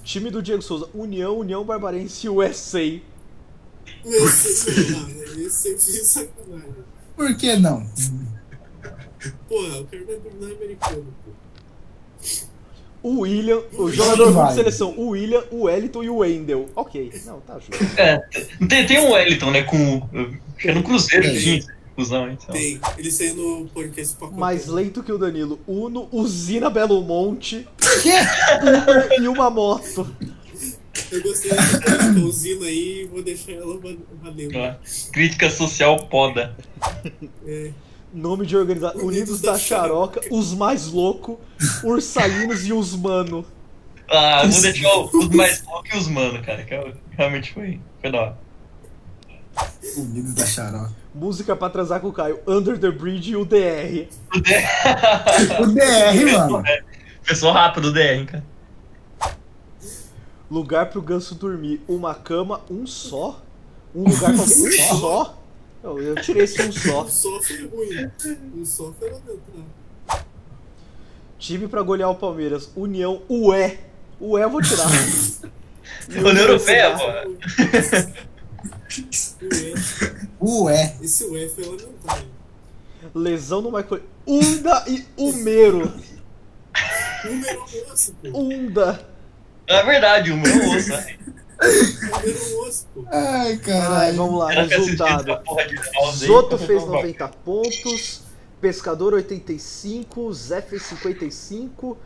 [0.09, 2.81] Time do Diego Souza, União, União Barbarense USA.
[2.81, 3.03] Esse,
[4.07, 6.73] ah, esse eu fiz sacanagem.
[7.15, 7.87] Por que não?
[9.47, 11.31] Porra, o cara vai dominar americano, pô.
[13.03, 14.55] O William, o jogador de Vai.
[14.55, 16.71] seleção, o William, o Wellington e o Wendel.
[16.75, 18.01] Ok, não, tá justo.
[18.01, 18.17] É,
[18.67, 19.63] tem, tem um Wellington, né?
[19.65, 20.09] Com.
[20.65, 21.67] É no Cruzeiro Tem.
[21.99, 22.55] Confusão, então.
[22.55, 25.59] Tem, ele saiu no podcast pra Mais lento que o Danilo.
[25.67, 27.67] Uno, Usina Belo Monte,
[28.03, 28.13] Que?
[28.67, 30.07] Uber e uma moto.
[31.11, 34.57] Eu gostei dessa crítica usina aí e vou deixar ela va- valendo.
[34.59, 34.75] Ó,
[35.13, 36.57] Crítica social poda.
[37.47, 37.73] É,
[38.13, 41.37] Nome de organização: Unidos da Charoca, os mais loucos,
[41.83, 43.45] Ursalinos e os Mano.
[44.11, 46.65] Ah, vou deixar o- os mais loucos e os mano, cara.
[46.65, 48.39] Que eu- realmente foi, foi da hora.
[49.97, 50.95] Unidos da Xarope.
[51.15, 54.09] Música pra transar com o Caio: Under the Bridge e o DR.
[54.35, 55.63] O DR.
[55.63, 56.63] O DR, mano.
[57.25, 58.45] Pessoal rápido, o DR, hein, cara.
[60.51, 63.43] Lugar pro ganso dormir: Uma cama, um só.
[63.95, 64.59] Um lugar qualquer.
[64.93, 65.39] Um só?
[65.83, 67.05] Eu, eu tirei esse um só.
[67.05, 68.11] um só foi ruim.
[68.57, 69.13] Um só foi.
[71.39, 73.79] Time pra golear o Palmeiras: União, Ué.
[74.21, 74.87] Ué eu vou tirar.
[76.09, 77.05] União Europeia, pô.
[80.41, 80.97] O E, Ué.
[81.03, 82.27] esse E foi lamentável.
[83.15, 84.03] Lesão no Michael.
[84.27, 85.93] Unda e Umero.
[87.25, 88.39] Número osso, pô.
[88.39, 89.09] Unda.
[89.67, 91.19] É verdade, o meu osso, né?
[91.61, 93.05] Número osso, pô.
[93.11, 94.17] Ai, Ai, caralho.
[94.17, 95.25] vamos lá, Era resultado.
[96.15, 98.23] Zoto fez tomar- 90 pontos,
[98.61, 101.97] Pescador 85, Zé fez 55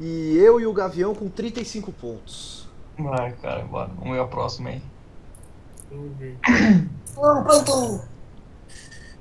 [0.00, 2.68] e eu e o Gavião com 35 pontos.
[3.18, 3.90] Ai, cara, bora.
[3.98, 4.82] Vamos ver a próxima aí.
[5.92, 6.38] Vamos ver.
[7.16, 8.00] Oh, pronto!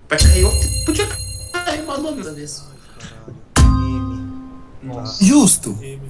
[0.07, 0.51] Peraí, eu
[0.86, 1.05] podia
[1.51, 2.23] carregar o nome.
[2.23, 3.36] Caralho.
[3.57, 4.41] M.
[4.84, 5.23] Nossa.
[5.23, 5.77] Justo.
[5.81, 6.01] M.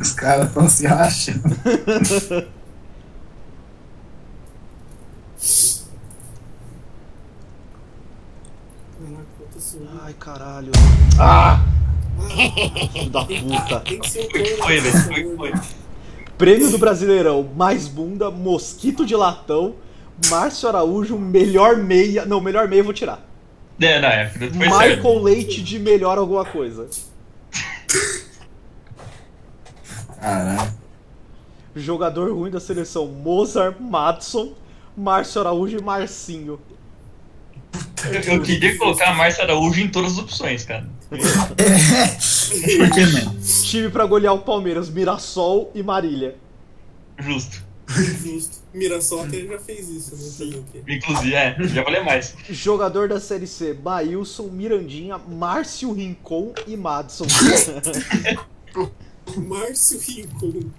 [0.00, 1.42] Os caras estão se achando.
[10.02, 10.72] Ai, caralho.
[11.18, 11.60] Ah!
[12.92, 13.80] Filho da Tem, puta.
[13.80, 15.36] tem que ser o Foi que Coro, foi, velho?
[15.36, 15.52] Foi foi.
[16.38, 19.74] Prêmio do Brasileirão, mais bunda, mosquito de latão,
[20.30, 22.26] Márcio Araújo, melhor meia.
[22.26, 23.26] Não, melhor meia eu vou tirar.
[23.80, 25.22] É, na época, foi Michael certo.
[25.22, 26.88] Leite de melhor alguma coisa.
[30.26, 30.74] Caralho.
[31.76, 34.54] Jogador ruim da seleção, Mozart, Madson,
[34.96, 36.58] Márcio Araújo e Marcinho.
[38.04, 40.88] Eu, eu queria colocar a Márcia Araújo em todas as opções, cara.
[41.12, 42.76] É.
[42.76, 43.36] Por que não?
[43.62, 46.36] Time pra golear o Palmeiras, Mirassol e Marília.
[47.18, 47.64] Justo.
[47.86, 48.56] Justo.
[48.74, 50.22] Mirassol até já fez isso, né?
[50.22, 50.82] Fazer o quê?
[50.88, 52.34] Inclusive, é, já valeu mais.
[52.50, 57.26] Jogador da Série C, Bailson, Mirandinha, Márcio Rincon e Madson.
[59.48, 60.70] Márcio Rincon.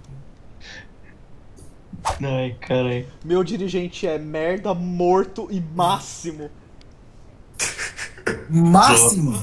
[2.22, 3.06] Ai, caralho.
[3.24, 6.50] Meu dirigente é merda, morto e máximo.
[8.48, 9.42] Máximo.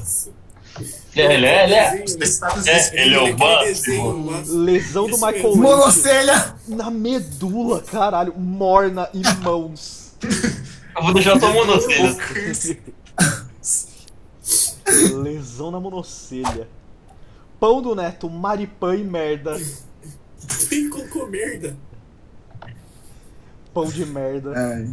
[1.16, 2.04] É, ele é, ele é.
[2.68, 4.42] É, ele é o lá.
[4.48, 5.56] Lesão do Michael.
[5.56, 6.56] Monocelha!
[6.68, 8.34] Na medula, caralho.
[8.38, 10.14] Morna e mãos.
[10.96, 12.18] Eu vou deixar tua monocelha.
[15.24, 16.68] Lesão na monocelha.
[17.66, 19.60] Pão do Neto, maripã e merda.
[20.70, 21.76] Tem cocô merda.
[23.74, 24.54] Pão de merda.
[24.56, 24.88] Ai.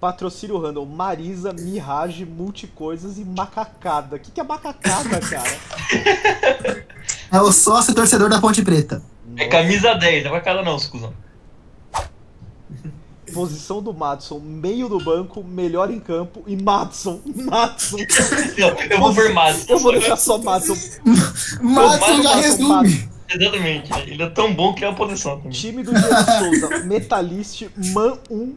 [0.00, 4.16] Patrocínio random, Marisa, Mirage, Multicoisas e Macacada.
[4.16, 6.84] O que, que é macacada, cara?
[7.30, 9.00] É o sócio torcedor da Ponte Preta.
[9.36, 11.14] É camisa 10, não vai cada não, escusão.
[13.36, 17.20] Posição do Madison, meio do banco, melhor em campo e Madison.
[17.26, 17.98] Madison.
[18.56, 19.66] Não, eu vou por Madison.
[19.68, 20.74] Eu vou deixar só Madison.
[21.60, 23.08] Madison já Madison, resume.
[23.28, 23.92] Exatamente.
[24.06, 25.52] Ele é tão bom que é a posição também.
[25.52, 28.54] Time do Diego Souza, Metalist, Man um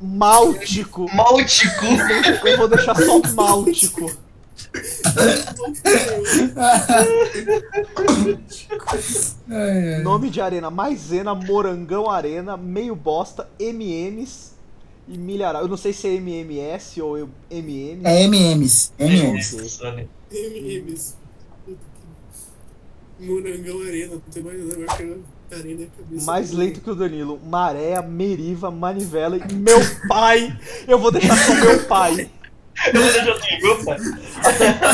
[0.00, 1.14] Máltico.
[1.14, 1.84] Máltico.
[2.44, 4.10] Eu vou deixar só Máltico.
[9.48, 10.02] Ai, ai.
[10.02, 14.52] Nome de arena, Maisena, Morangão Arena, Meio Bosta, MMs
[15.08, 15.62] e Milharal.
[15.62, 18.02] Eu não sei se é MMS ou MM.
[18.04, 18.92] É MMs.
[18.98, 19.78] MMs.
[20.30, 21.16] MMs.
[23.20, 24.86] Morangão Arena, não tem mais nada,
[25.52, 26.26] Arena é a cabeça.
[26.26, 27.38] Mais lento que o Danilo.
[27.44, 30.56] Maré, Meriva, Manivela e meu pai.
[30.88, 32.30] Eu vou deixar só meu pai.
[32.86, 33.96] Eu deixar assim, viu, pai?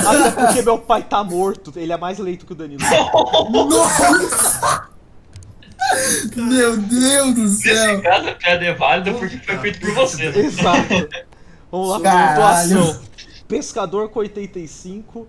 [0.06, 1.72] Até porque meu pai tá morto.
[1.76, 2.82] Ele é mais lento que o Danilo.
[3.50, 4.88] Nossa!
[6.36, 8.02] Meu Deus do Nesse céu!
[8.02, 10.30] caso, a piada é válida porque foi feito por você.
[10.30, 10.38] né?
[10.40, 11.08] Exato.
[11.70, 12.76] Vamos lá, Caralho.
[12.76, 13.02] pontuação.
[13.46, 15.26] Pescador com 85,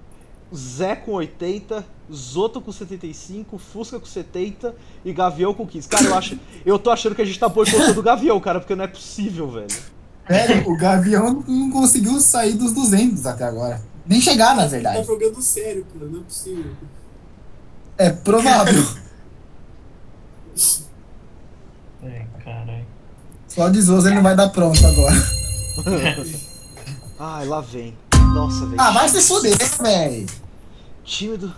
[0.53, 5.87] Zé com 80, Zoto com 75, Fusca com 70 e Gavião com 15.
[5.87, 6.37] Cara, eu acho.
[6.65, 9.49] Eu tô achando que a gente tá boicotando o Gavião, cara, porque não é possível,
[9.49, 9.67] velho.
[10.29, 13.81] Velho, o Gavião não conseguiu sair dos 200 até agora.
[14.05, 15.05] Nem chegar, na Tá verdade.
[15.07, 16.71] jogando sério, cara, não é possível.
[17.97, 18.85] É provável.
[22.03, 22.85] Ai, caralho.
[23.47, 25.15] Só de Zoso ele não vai dar pronto agora.
[27.19, 27.97] Ai, lá vem.
[28.33, 28.79] Nossa, velho.
[28.79, 30.25] Ah, vai se fuder, velho.
[31.03, 31.51] Time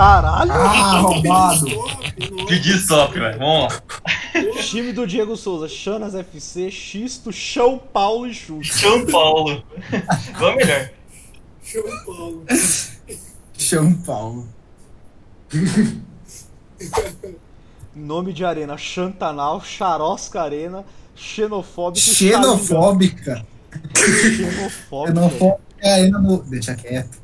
[0.00, 0.50] Caralho!
[0.50, 1.66] Ah, roubado.
[2.48, 3.38] Pedi stop, velho.
[3.38, 3.82] Vamos lá.
[4.62, 8.78] Time do Diego Souza, Chanas FC, Xisto, Chão Paulo e Xuxa.
[8.78, 9.62] São Paulo.
[10.38, 10.90] Vamos melhor.
[11.62, 12.46] São Paulo.
[13.52, 14.48] São Paulo.
[17.94, 20.82] Nome de arena, Chantanal, Charosca Arena,
[21.14, 22.06] Xenofóbica.
[22.06, 22.38] Xalinga.
[22.38, 23.46] Xenofóbica.
[23.94, 26.38] Xenofóbica é a arena do.
[26.44, 27.18] Deixa quieto.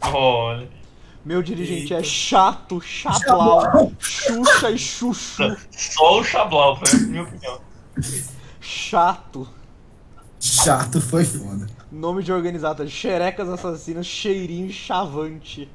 [0.00, 0.81] Olha.
[1.24, 2.08] Meu dirigente é Eita.
[2.08, 5.56] chato, chablau, Xuxa e Chuchu.
[5.70, 7.60] Só o Chablau, foi a minha opinião.
[8.60, 9.48] Chato.
[10.40, 11.68] Chato foi foda.
[11.92, 15.68] Nome de organizada, Xerecas Assassinas, Cheirinho e Chavante.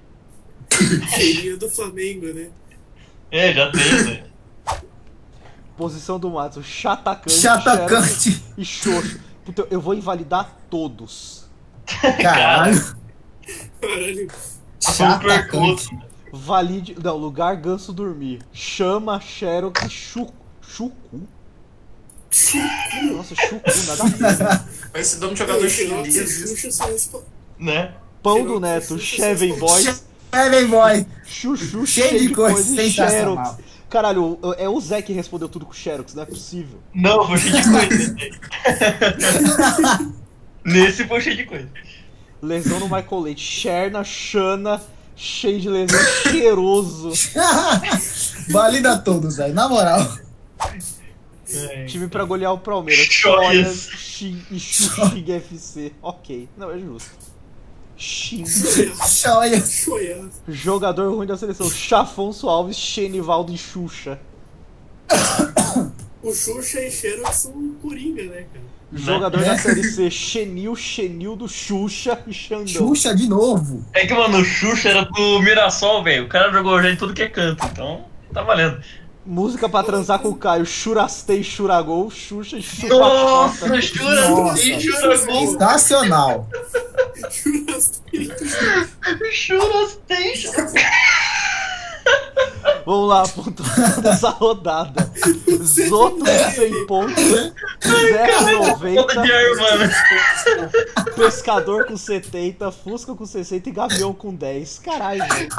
[1.15, 2.49] Seria do Flamengo, né?
[3.31, 4.23] É, já tem, velho.
[5.77, 8.43] Posição do Matos, Chatacante, Chatacante.
[8.57, 9.19] E Xoxo.
[9.45, 11.45] Puta, eu vou invalidar todos.
[12.21, 12.97] Caralho.
[13.79, 14.27] Caralho.
[14.91, 15.89] Super Chatacante.
[15.89, 16.07] curto.
[16.31, 16.95] Valide.
[17.01, 18.39] Não, lugar ganso dormir.
[18.53, 20.27] Chama, Xerox Chu...
[20.61, 21.27] Chucu?
[23.13, 24.61] Nossa, Chucu, nada a ver.
[24.93, 26.71] Mas esse nome de jogador chinês.
[27.57, 27.93] Né?
[28.21, 31.05] Pão do Neto, Cheven Boys, Heaven Boy.
[31.25, 33.35] Chuchu, Cheio de coisa sensacional.
[33.45, 33.67] Xerox.
[33.89, 36.79] Caralho, é o Zé que respondeu tudo com Xerox, não é possível.
[36.93, 38.15] Não, foi cheio de coisa.
[40.65, 41.69] Nesse foi cheio de coisa.
[42.41, 44.81] Lesão no Michael Leite, Cherna, Xana,
[45.15, 47.11] cheio de lesão, cheiroso.
[48.49, 49.53] Valida todos, velho.
[49.53, 50.17] Na moral.
[51.49, 51.85] É.
[51.85, 53.87] Time pra golear o Palmeiras, Choias.
[53.87, 55.93] Choias Xi- e Xuxing FC.
[56.01, 57.09] Ok, não, é justo.
[57.97, 58.91] Choiaço.
[60.47, 64.19] Jogador ruim da seleção, Chafonso Alves, Xenivaldo e Xuxa.
[66.21, 68.76] O Xuxa e Xerox são Coringa, né, cara?
[68.93, 69.47] Jogador Né?
[69.47, 72.67] da Série C, Xenil, Xenildo, Xuxa e Xandão.
[72.67, 73.85] Xuxa de novo.
[73.93, 76.25] É que, mano, o Xuxa era do Mirassol, velho.
[76.25, 78.79] O cara jogou já em tudo que é canto, então tá valendo.
[79.25, 82.87] Música pra transar com o Caio, Churastei, Churagol, Xuxa e Xuxa.
[82.87, 84.55] Nossa, chura, Nossa.
[84.61, 85.47] sim, chura, gol.
[85.51, 86.49] Sensacional.
[87.29, 88.07] Churrasqueiro.
[89.31, 90.71] Chura, tem, chura.
[92.87, 95.11] Vamos lá, pontuação dessa rodada.
[95.61, 99.27] Zoto com 100 pontos, Zé com Foda de 90, ar,
[99.57, 99.91] mano.
[101.13, 104.79] Pescador com 70, Fusca com 60 e Gavião com 10.
[104.79, 105.49] Caralho, velho.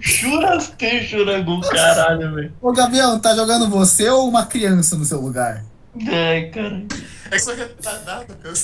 [0.00, 2.52] Chura, tem, chura, gol, caralho, velho.
[2.62, 5.66] Ô, Gavião, tá jogando você ou uma criança no seu lugar?
[6.08, 6.88] Ai, caralho.
[7.30, 8.54] É só retardado, cara.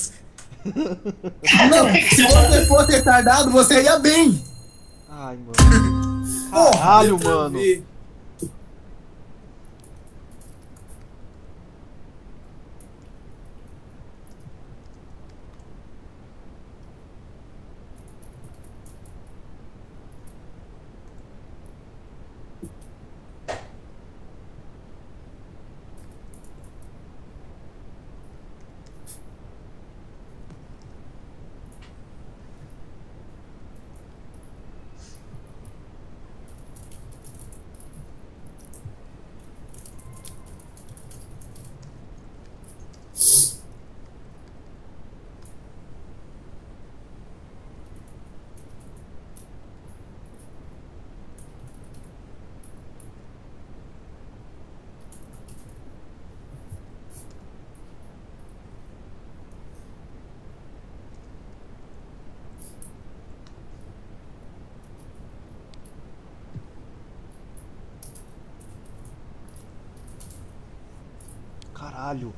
[1.69, 4.43] Não, se você fosse retardado, você ia bem.
[5.19, 6.23] Ai, mano.
[6.79, 7.59] Caralho, mano.
[7.59, 7.85] V.
[72.09, 72.33] Caralho.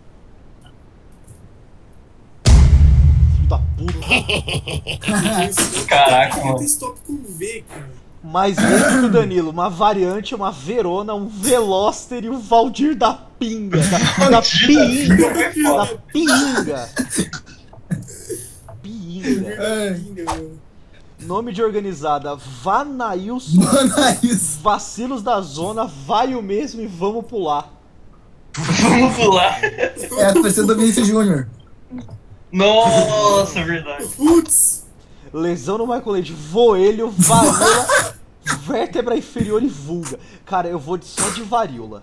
[3.37, 3.99] Filho da puta.
[5.87, 6.63] Caraca, mano.
[6.65, 8.01] stop com V, cara.
[8.23, 9.51] Mais lento que o Danilo.
[9.51, 13.79] Uma variante, uma Verona, um Veloster e o Valdir da Pinga.
[13.79, 15.17] Da, da Pinga.
[15.63, 16.89] Da Pinga.
[18.83, 19.49] Pinga.
[19.51, 20.01] É.
[21.21, 23.61] Nome de organizada: Vanailson.
[24.23, 24.61] Isso.
[24.61, 27.80] Vacilos da zona, vai o mesmo e vamos pular.
[28.55, 29.63] Vamos pular.
[29.63, 31.49] É a torcida do Vinícius Júnior.
[32.53, 34.07] Nossa, verdade.
[34.17, 34.87] Putz!
[35.33, 38.15] Lesão no Michael Leite, voelho, varíola,
[38.67, 40.19] vértebra inferior e vulga.
[40.45, 42.03] Cara, eu vou de- só de varíola.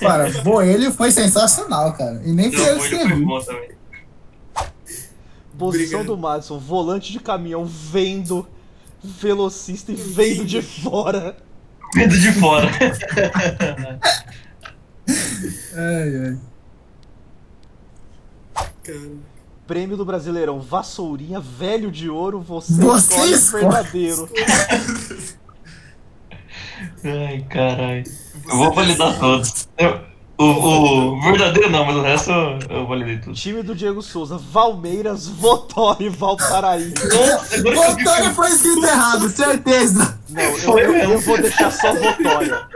[0.00, 2.22] Cara, Boelho foi sensacional, cara.
[2.24, 3.24] E nem foi ele que.
[5.58, 6.06] Posição Obrigado.
[6.06, 8.48] do Madison, volante de caminhão, vendo,
[9.04, 11.36] velocista e vendo de fora.
[11.94, 12.70] Medo de fora.
[15.74, 16.38] Ai, ai.
[18.82, 19.10] Cara.
[19.66, 24.28] Prêmio do Brasileirão, vassourinha, velho de ouro, você, Você escolhe o verdadeiro.
[27.04, 28.04] Ai, caralho.
[28.48, 29.68] Eu vou validar todos.
[29.78, 32.30] Eu- o, o verdadeiro não, mas o resto
[32.70, 33.34] eu, validei tudo.
[33.34, 36.94] Time do Diego Souza, Valmeiras, Votório e Valparaíso.
[37.62, 40.18] Votória foi escrito errado, certeza.
[40.30, 42.66] Não, eu, Foi eu- eu vou deixar só Votória.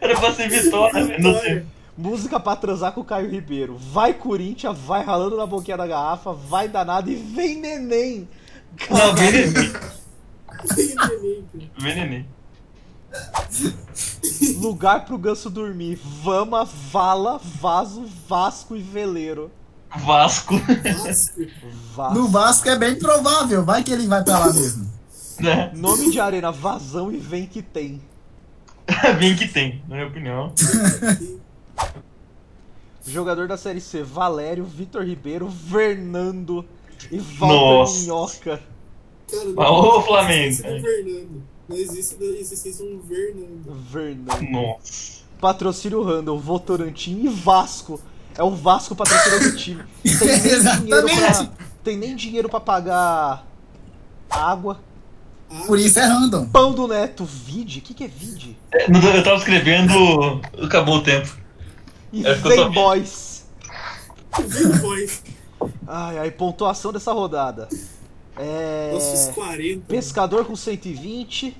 [0.00, 1.22] Era pra ser vitória, velho.
[1.22, 1.64] Não sei.
[1.96, 3.76] Música pra transar com o Caio Ribeiro.
[3.76, 8.28] Vai Corinthians, vai ralando na boquinha da garrafa, vai danado e vem neném.
[8.88, 9.72] Não, vem neném.
[11.78, 12.26] Vem neném.
[14.60, 16.00] Lugar pro ganso dormir.
[16.22, 19.50] Vama, vala, vaso, vasco e veleiro.
[19.98, 20.54] Vasco.
[20.56, 21.40] Vasco.
[21.96, 22.14] Vasco.
[22.14, 24.88] No Vasco é bem provável, vai que ele vai pra lá mesmo.
[25.40, 25.72] né?
[25.74, 28.00] Nome de arena, vazão e vem que tem.
[29.18, 30.52] Bem que tem, na minha opinião.
[33.06, 36.64] Jogador da Série C, Valério, Vitor Ribeiro, Fernando
[37.10, 38.00] e Walter.
[38.00, 38.62] Minhoca.
[39.30, 40.80] Cara, não Ah, ô, Flamengo, é.
[40.80, 41.42] Fernando.
[41.68, 43.76] Não existe da existência um Fernando.
[43.90, 44.50] Fernando.
[44.50, 45.20] Nossa.
[45.40, 48.00] Patrocínio Randall, Votorantim e Vasco.
[48.36, 49.82] É o Vasco patrocinador do time.
[50.02, 51.50] Tem nem dinheiro pra,
[51.82, 53.46] tem nem dinheiro pra pagar
[54.28, 54.80] água.
[55.66, 56.46] Por isso é random.
[56.46, 57.80] Pão do Neto, vide?
[57.80, 58.56] O que, que é vide?
[58.72, 61.36] É, Eu tava escrevendo, acabou o tempo.
[62.12, 63.44] E É, só vem boys.
[64.46, 65.22] Viu, boys?
[65.86, 67.68] Ai, ai, pontuação dessa rodada.
[68.36, 68.90] É.
[68.92, 69.86] Nossa, fiz 40.
[69.86, 71.56] Pescador com 120,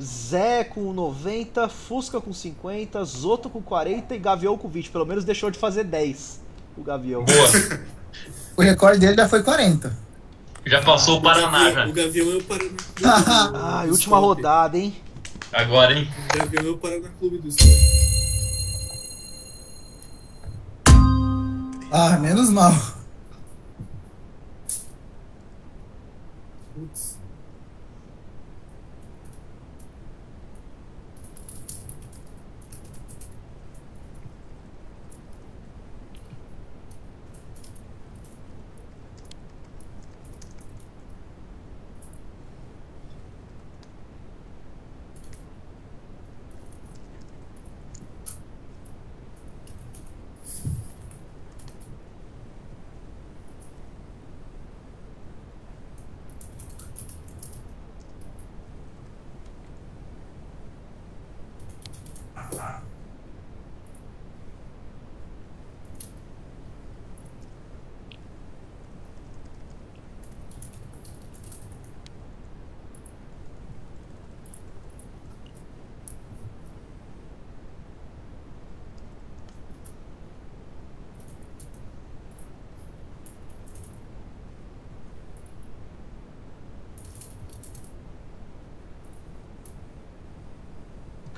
[0.00, 4.90] Zé com 90, Fusca com 50, Zoto com 40 e Gavião com 20.
[4.90, 6.40] Pelo menos deixou de fazer 10
[6.76, 7.24] o Gavião.
[7.24, 7.86] Boa.
[8.56, 9.94] O recorde dele já foi 40.
[10.66, 11.86] Já passou o Paraná já.
[11.86, 12.72] O Gavião é o Paraná.
[13.54, 15.00] Ai, última rodada, hein?
[15.52, 16.10] Agora, hein?
[16.34, 17.70] O Gavião é o Paraná Clube do Estado.
[21.92, 22.72] Ah, menos mal.
[26.74, 27.16] Putz.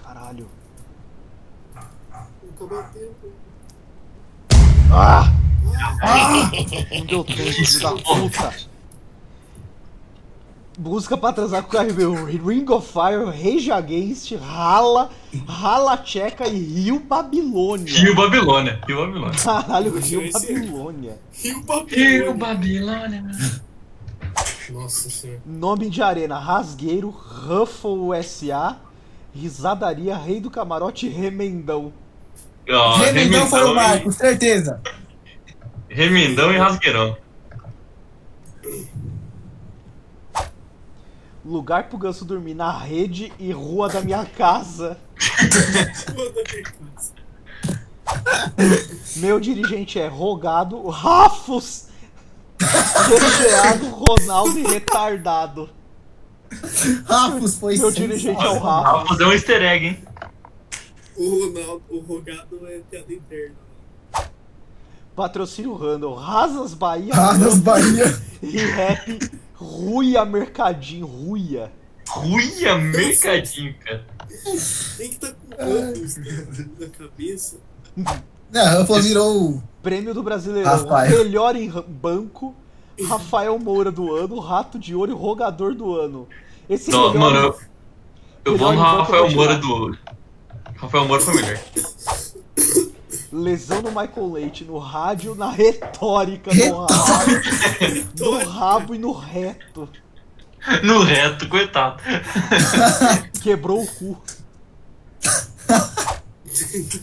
[0.02, 0.48] Caralho.
[2.58, 3.32] Acabou o tempo.
[4.90, 5.32] Ah!
[6.92, 8.54] Não deu tempo, filho da puta.
[10.76, 12.24] Busca pra transar com o Caribou.
[12.24, 15.10] Ring of Fire, Rage Against, Rala,
[15.46, 17.92] Rala Tcheca e Rio Babilônia.
[17.92, 18.80] Rio Babilônia.
[18.86, 19.38] Rio Babilônia.
[19.40, 20.54] Caralho, Rio vai ser.
[20.54, 21.18] Babilônia.
[21.32, 22.34] Rio Babilônia.
[22.34, 23.24] Babilônia.
[24.70, 25.40] Nossa senhora.
[25.46, 28.76] Nome de arena, Rasgueiro, Ruffle SA,
[29.34, 31.92] Risadaria, Rei do Camarote, Remendão.
[32.70, 34.80] Ó, Remendão foi o e- Marco, certeza.
[35.88, 37.16] Remendão e Rasgueirão.
[41.44, 44.98] Lugar pro ganso dormir na rede e rua da minha casa.
[49.16, 51.86] Meu dirigente é Rogado, Rafos,
[52.60, 55.70] Recheado, Ronaldo e Retardado.
[57.06, 58.98] Rafos foi Meu dirigente é o Rafa.
[58.98, 60.04] vou fazer um easter egg, hein?
[61.18, 63.56] O Ronaldo, o Rogado é piada interna.
[65.16, 68.04] Patrocínio Randall, Rasas Bahia Rasas Bahia.
[68.40, 71.72] e Rap Ruia Mercadinho, Ruia.
[72.08, 74.04] Ruia Mercadinho, cara.
[74.28, 76.16] Tem que estar com Ruffles
[76.78, 77.56] na cabeça.
[78.52, 79.62] Não, Ruffles virou.
[79.82, 81.24] Prêmio do Brasileirão, Rafael.
[81.24, 82.54] melhor em banco,
[83.08, 86.28] Rafael Moura do ano, Rato de Ouro e Rogador do ano.
[86.70, 87.36] Esse Não, melhor- mano,
[88.44, 89.98] eu, eu vou no Rafael Moura do.
[90.78, 91.58] Rafael Moura foi melhor.
[93.32, 97.30] Lesão do Michael Leite no rádio, na retórica, no rabo,
[98.18, 99.88] no rabo e no reto.
[100.82, 102.02] No reto, coitado.
[103.42, 104.22] Quebrou o cu.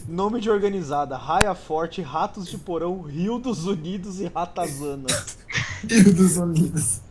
[0.07, 5.07] Nome de organizada: Raia Forte, Ratos de Porão, Rio dos Unidos e Ratazana.
[5.87, 7.01] Rio dos Unidos.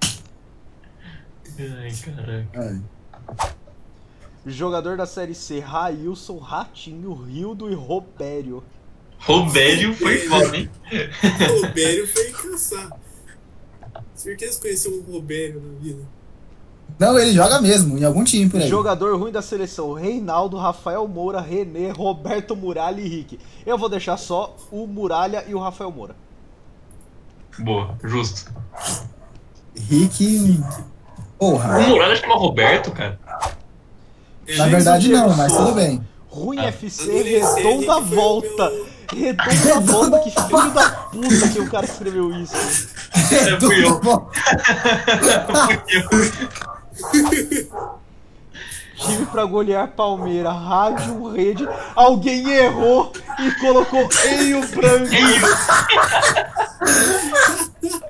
[1.58, 2.48] Ai, caralho.
[2.54, 2.80] Ai.
[4.46, 8.62] Jogador da Série C: Railson, Ratinho, Rildo e Robério.
[9.18, 10.70] Robério foi foda, hein?
[10.92, 12.90] O Robério foi caçar.
[14.14, 16.02] Certeza conheceu um Robério na vida.
[16.98, 18.68] Não, ele joga mesmo, em algum time por aí.
[18.68, 23.40] Jogador ruim da seleção: Reinaldo, Rafael Moura, René, Roberto Muralha e Henrique.
[23.64, 26.14] Eu vou deixar só o Muralha e o Rafael Moura.
[27.58, 28.52] Boa, justo.
[29.74, 30.60] Rick.
[31.38, 31.78] Porra.
[31.78, 33.18] O Muralha chama Roberto, cara.
[34.56, 36.06] Na verdade, não, mas tudo bem.
[36.28, 36.64] Ruim Ah.
[36.68, 38.72] FC, redonda volta.
[39.14, 42.54] Redonda volta, que filho da puta que o cara escreveu isso.
[43.14, 44.00] É, fui eu.
[44.00, 44.28] Bom,
[48.96, 51.68] Time pra golear Palmeira, rádio, rede.
[51.94, 55.12] Alguém errou e colocou Eio Branco.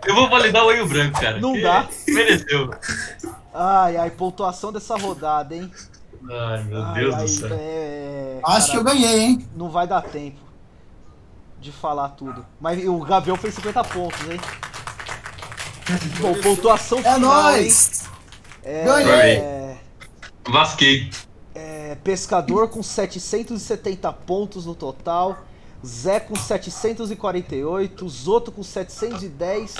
[0.07, 1.41] Eu vou validar o Eio Branco, cara.
[1.41, 1.87] Não dá.
[2.07, 2.71] Mereceu.
[3.53, 5.71] Ai, ai, pontuação dessa rodada, hein?
[6.31, 7.49] Ai, meu Ai, Deus ai, do céu.
[7.53, 8.41] é...
[8.45, 9.49] acho que eu cara, ganhei, hein?
[9.55, 10.41] Não vai dar tempo
[11.61, 12.45] de falar tudo.
[12.61, 14.41] Mas o Gavião fez 50 pontos, hein?
[16.21, 17.21] Bom, pontuação É final, hein?
[17.21, 18.05] nóis!
[18.63, 19.79] É, Ganhei.
[20.49, 21.11] Vasquei.
[21.55, 25.39] é, Pescador com 770 pontos no total.
[25.85, 28.09] Zé com 748.
[28.09, 29.77] Zoto com 710.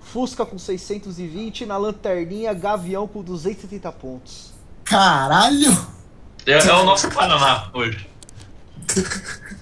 [0.00, 1.66] Fusca com 620.
[1.66, 4.52] Na lanterninha, Gavião com 270 pontos.
[4.88, 5.86] Caralho!
[6.46, 8.08] É, é o nosso Paraná hoje.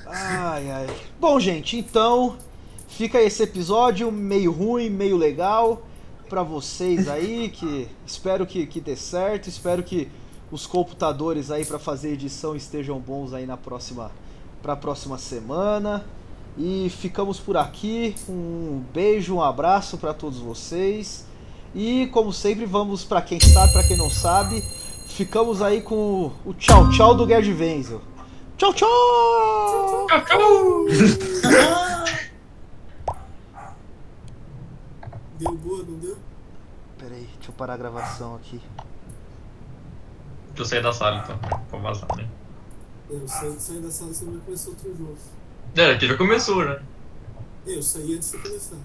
[0.07, 0.87] Ai, ai.
[1.19, 2.37] Bom, gente, então
[2.87, 5.83] fica esse episódio meio ruim, meio legal
[6.29, 10.09] pra vocês aí, que espero que, que dê certo, espero que
[10.51, 14.13] os computadores aí pra fazer edição estejam bons aí na próxima
[14.63, 16.05] para a próxima semana.
[16.57, 18.15] E ficamos por aqui.
[18.29, 21.27] Um beijo, um abraço para todos vocês.
[21.75, 24.63] E como sempre, vamos para quem sabe, para quem não sabe,
[25.17, 28.03] ficamos aí com o tchau tchau do Gerd Wenzel.
[28.59, 30.07] Tchau tchau!
[30.09, 30.85] Tchau, tchau!
[35.39, 36.17] Deu boa, não deu?
[36.99, 38.61] Pera aí, deixa eu parar a gravação aqui.
[40.49, 42.29] Deixa eu sair da sala então, pra vazar, né?
[43.09, 45.17] Eu saí, saí da sala e você vai começar outro jogo.
[45.77, 46.83] É, aqui já começou, né?
[47.67, 48.77] Eu saí antes de começar.